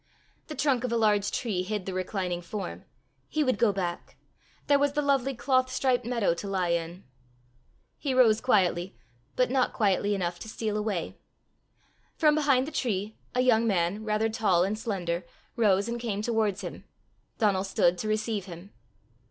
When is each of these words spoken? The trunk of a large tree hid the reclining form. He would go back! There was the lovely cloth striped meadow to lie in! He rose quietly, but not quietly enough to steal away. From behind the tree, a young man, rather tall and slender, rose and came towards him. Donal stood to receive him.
The 0.47 0.55
trunk 0.55 0.83
of 0.83 0.91
a 0.91 0.97
large 0.97 1.29
tree 1.29 1.61
hid 1.61 1.85
the 1.85 1.93
reclining 1.93 2.41
form. 2.41 2.85
He 3.29 3.43
would 3.43 3.59
go 3.59 3.71
back! 3.71 4.15
There 4.65 4.79
was 4.79 4.93
the 4.93 5.01
lovely 5.03 5.35
cloth 5.35 5.69
striped 5.71 6.05
meadow 6.07 6.33
to 6.33 6.47
lie 6.47 6.69
in! 6.69 7.03
He 7.99 8.15
rose 8.15 8.41
quietly, 8.41 8.95
but 9.35 9.51
not 9.51 9.73
quietly 9.73 10.15
enough 10.15 10.39
to 10.39 10.49
steal 10.49 10.75
away. 10.75 11.17
From 12.15 12.33
behind 12.33 12.65
the 12.65 12.71
tree, 12.71 13.15
a 13.35 13.41
young 13.41 13.67
man, 13.67 14.03
rather 14.03 14.27
tall 14.27 14.63
and 14.63 14.75
slender, 14.75 15.23
rose 15.55 15.87
and 15.87 15.99
came 15.99 16.23
towards 16.23 16.61
him. 16.61 16.83
Donal 17.37 17.63
stood 17.63 17.99
to 17.99 18.07
receive 18.07 18.45
him. 18.45 18.71